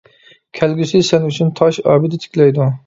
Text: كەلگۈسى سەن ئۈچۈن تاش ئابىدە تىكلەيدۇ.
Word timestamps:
كەلگۈسى 0.59 1.03
سەن 1.11 1.29
ئۈچۈن 1.29 1.55
تاش 1.61 1.83
ئابىدە 1.87 2.25
تىكلەيدۇ. 2.27 2.77